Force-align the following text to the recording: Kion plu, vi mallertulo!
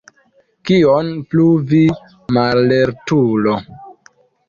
Kion 0.69 1.11
plu, 1.35 1.45
vi 1.73 1.83
mallertulo! 2.39 3.59